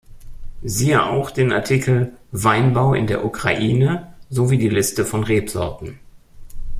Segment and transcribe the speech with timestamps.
[0.63, 5.99] Siehe auch den Artikel Weinbau in der Ukraine sowie die Liste von Rebsorten.